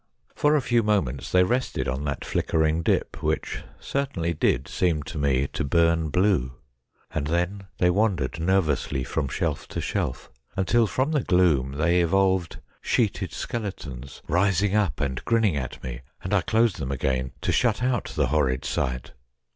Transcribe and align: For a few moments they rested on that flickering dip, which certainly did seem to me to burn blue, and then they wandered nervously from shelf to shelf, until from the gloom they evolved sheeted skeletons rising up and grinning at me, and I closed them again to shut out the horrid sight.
For 0.33 0.55
a 0.55 0.63
few 0.63 0.81
moments 0.81 1.31
they 1.31 1.43
rested 1.43 1.87
on 1.87 2.05
that 2.05 2.25
flickering 2.25 2.81
dip, 2.81 3.21
which 3.21 3.61
certainly 3.79 4.33
did 4.33 4.67
seem 4.67 5.03
to 5.03 5.19
me 5.19 5.45
to 5.53 5.63
burn 5.63 6.09
blue, 6.09 6.53
and 7.13 7.27
then 7.27 7.67
they 7.77 7.91
wandered 7.91 8.39
nervously 8.39 9.03
from 9.03 9.27
shelf 9.27 9.67
to 9.67 9.79
shelf, 9.79 10.31
until 10.57 10.87
from 10.87 11.11
the 11.11 11.21
gloom 11.21 11.73
they 11.73 12.01
evolved 12.01 12.57
sheeted 12.81 13.31
skeletons 13.31 14.23
rising 14.27 14.73
up 14.75 14.99
and 14.99 15.23
grinning 15.23 15.55
at 15.55 15.83
me, 15.83 16.01
and 16.23 16.33
I 16.33 16.41
closed 16.41 16.79
them 16.79 16.91
again 16.91 17.33
to 17.41 17.51
shut 17.51 17.83
out 17.83 18.05
the 18.05 18.29
horrid 18.33 18.65
sight. 18.65 19.11